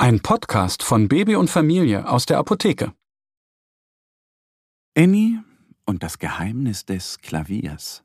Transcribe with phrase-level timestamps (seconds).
[0.00, 2.94] Ein Podcast von Baby und Familie aus der Apotheke.
[4.96, 5.44] Annie
[5.84, 8.02] und das Geheimnis des Klaviers.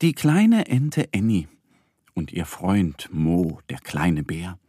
[0.00, 1.48] Die kleine Ente Annie
[2.14, 4.60] und ihr Freund Mo, der kleine Bär,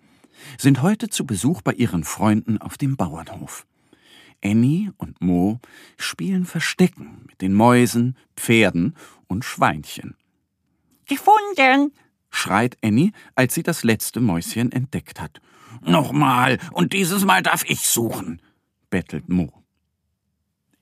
[0.57, 3.67] sind heute zu Besuch bei ihren Freunden auf dem Bauernhof.
[4.43, 5.59] Annie und Mo
[5.97, 8.95] spielen Verstecken mit den Mäusen, Pferden
[9.27, 10.15] und Schweinchen.
[11.05, 11.93] Gefunden!
[12.29, 15.41] Schreit Annie, als sie das letzte Mäuschen entdeckt hat.
[15.81, 18.41] Nochmal, und dieses Mal darf ich suchen,
[18.89, 19.51] bettelt Mo.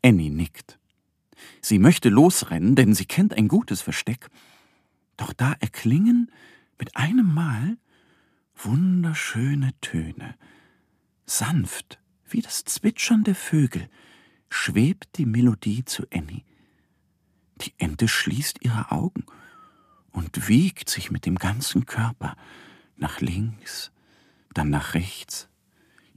[0.04, 0.80] Annie nickt.
[1.62, 4.30] Sie möchte losrennen, denn sie kennt ein gutes Versteck.
[5.18, 6.32] Doch da erklingen
[6.80, 7.78] mit einem Mal
[8.56, 10.36] wunderschöne Töne.
[11.26, 13.90] Sanft, wie das Zwitschern der Vögel,
[14.50, 16.44] schwebt die Melodie zu Annie.
[17.62, 19.26] Die Ente schließt ihre Augen
[20.18, 22.36] und wiegt sich mit dem ganzen Körper
[22.96, 23.92] nach links,
[24.56, 25.48] dann nach rechts.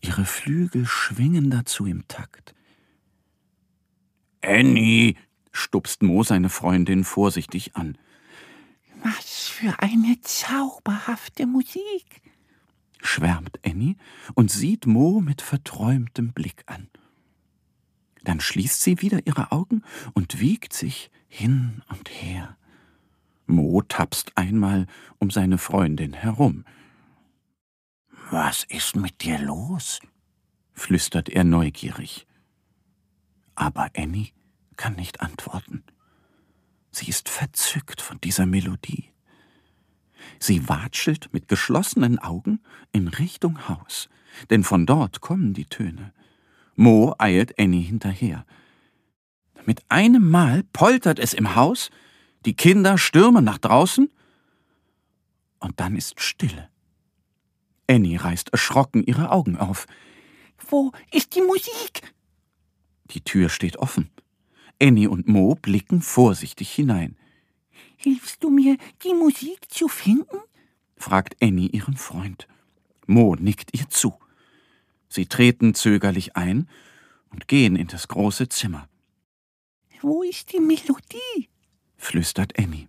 [0.00, 2.54] Ihre Flügel schwingen dazu im Takt.
[4.40, 5.16] Annie,
[5.52, 7.98] stupst Mo seine Freundin vorsichtig an.
[9.04, 12.22] Was für eine zauberhafte Musik,
[13.02, 13.96] schwärmt Annie
[14.34, 16.88] und sieht Mo mit verträumtem Blick an.
[18.24, 19.82] Dann schließt sie wieder ihre Augen
[20.14, 22.56] und wiegt sich hin und her.
[23.50, 24.86] Mo tapst einmal
[25.18, 26.64] um seine Freundin herum.
[28.30, 30.00] Was ist mit dir los?
[30.72, 32.26] flüstert er neugierig.
[33.54, 34.30] Aber Annie
[34.76, 35.82] kann nicht antworten.
[36.90, 39.10] Sie ist verzückt von dieser Melodie.
[40.38, 42.60] Sie watschelt mit geschlossenen Augen
[42.92, 44.08] in Richtung Haus,
[44.48, 46.12] denn von dort kommen die Töne.
[46.76, 48.46] Mo eilt Annie hinterher.
[49.66, 51.90] Mit einem Mal poltert es im Haus,
[52.44, 54.10] die Kinder stürmen nach draußen,
[55.60, 56.70] und dann ist Stille.
[57.86, 59.86] Annie reißt erschrocken ihre Augen auf.
[60.68, 62.14] Wo ist die Musik?
[63.10, 64.10] Die Tür steht offen.
[64.80, 67.16] Annie und Mo blicken vorsichtig hinein.
[67.96, 70.38] Hilfst du mir, die Musik zu finden?
[70.96, 72.46] fragt Annie ihren Freund.
[73.06, 74.14] Mo nickt ihr zu.
[75.08, 76.68] Sie treten zögerlich ein
[77.30, 78.88] und gehen in das große Zimmer.
[80.00, 81.49] Wo ist die Melodie?
[82.00, 82.88] Flüstert Annie.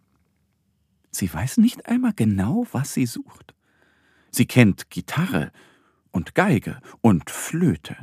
[1.11, 3.53] Sie weiß nicht einmal genau, was sie sucht.
[4.31, 5.51] Sie kennt Gitarre
[6.11, 7.97] und Geige und Flöte.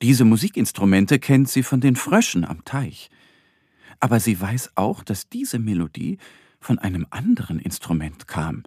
[0.00, 3.10] Diese Musikinstrumente kennt sie von den Fröschen am Teich.
[3.98, 6.18] Aber sie weiß auch, dass diese Melodie
[6.60, 8.62] von einem anderen Instrument kam.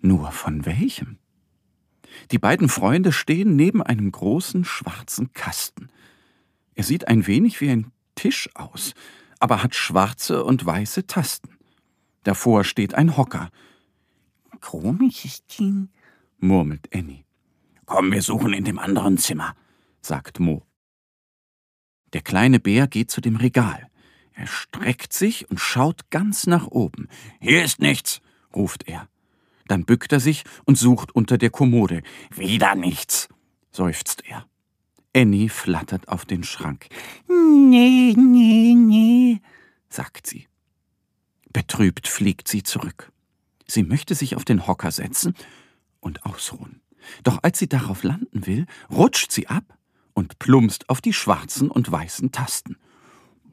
[0.00, 1.18] Nur von welchem?
[2.30, 5.90] Die beiden Freunde stehen neben einem großen schwarzen Kasten.
[6.74, 8.94] Er sieht ein wenig wie ein Tisch aus,
[9.44, 11.58] aber hat schwarze und weiße Tasten.
[12.22, 13.50] Davor steht ein Hocker.
[14.62, 15.90] Komisches Ding,
[16.38, 17.26] murmelt Annie.
[17.84, 19.54] Komm, wir suchen in dem anderen Zimmer,
[20.00, 20.62] sagt Mo.
[22.14, 23.90] Der kleine Bär geht zu dem Regal.
[24.32, 27.08] Er streckt sich und schaut ganz nach oben.
[27.38, 28.22] Hier ist nichts,
[28.56, 29.10] ruft er.
[29.68, 32.02] Dann bückt er sich und sucht unter der Kommode.
[32.34, 33.28] Wieder nichts,
[33.72, 34.46] seufzt er.
[35.14, 36.88] Annie flattert auf den Schrank.
[37.28, 39.40] Nee, nee, nee,
[39.88, 40.48] sagt sie.
[41.52, 43.12] Betrübt fliegt sie zurück.
[43.66, 45.34] Sie möchte sich auf den Hocker setzen
[46.00, 46.80] und ausruhen.
[47.22, 49.78] Doch als sie darauf landen will, rutscht sie ab
[50.14, 52.76] und plumpst auf die schwarzen und weißen Tasten.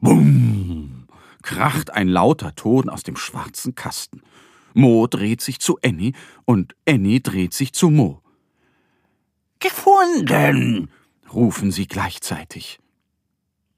[0.00, 1.06] Bumm!
[1.42, 4.22] kracht ein lauter Ton aus dem schwarzen Kasten.
[4.74, 6.12] Mo dreht sich zu Annie
[6.44, 8.22] und Annie dreht sich zu Mo.
[9.58, 10.88] Gefunden!
[11.34, 12.78] Rufen sie gleichzeitig.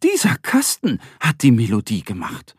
[0.02, 2.54] Dieser Kasten hat die Melodie gemacht.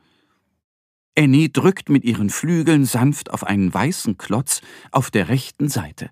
[1.18, 4.62] Annie drückt mit ihren Flügeln sanft auf einen weißen Klotz
[4.92, 6.10] auf der rechten Seite.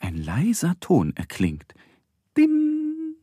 [0.00, 1.74] Ein leiser Ton erklingt.
[2.36, 3.16] Dim.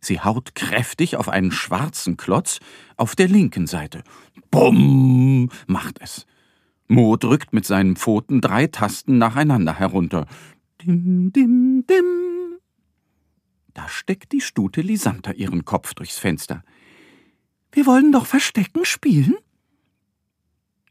[0.00, 2.60] Sie haut kräftig auf einen schwarzen Klotz
[2.96, 4.04] auf der linken Seite.
[4.50, 6.26] Bumm macht es.
[6.86, 10.26] Mo drückt mit seinen Pfoten drei Tasten nacheinander herunter.
[10.82, 12.43] Dim, dim, dim.
[13.74, 16.64] Da steckt die Stute Lisanta ihren Kopf durchs Fenster.
[17.72, 19.34] Wir wollen doch Verstecken spielen?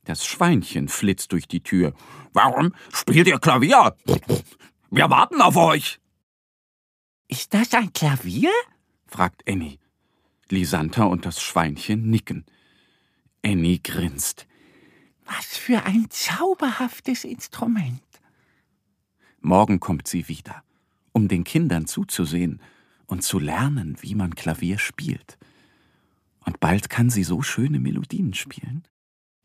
[0.04, 1.94] Das Schweinchen flitzt durch die Tür.
[2.34, 3.96] Warum spielt ihr Klavier?
[4.92, 6.00] Wir warten auf euch.
[7.30, 8.52] Ist das ein Klavier?
[9.08, 9.80] fragt Annie.
[10.50, 12.46] Lisanta und das Schweinchen nicken.
[13.46, 14.46] Annie grinst.
[15.26, 18.02] Was für ein zauberhaftes Instrument.
[19.40, 20.64] Morgen kommt sie wieder,
[21.14, 22.62] um den Kindern zuzusehen
[23.06, 25.38] und zu lernen, wie man Klavier spielt.
[26.46, 28.84] Und bald kann sie so schöne Melodien spielen.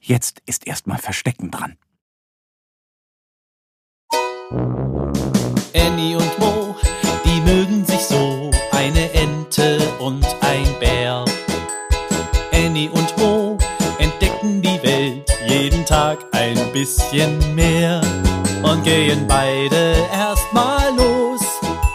[0.00, 1.76] Jetzt ist erstmal Verstecken dran.
[5.74, 6.76] Annie und Mo,
[7.24, 11.24] die mögen sich so, eine Ente und ein Bär.
[12.52, 13.58] Annie und Mo
[13.98, 18.00] entdecken die Welt jeden Tag ein bisschen mehr
[18.62, 21.17] und gehen beide erstmal los,